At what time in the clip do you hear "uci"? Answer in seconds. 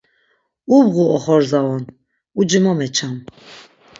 2.39-2.59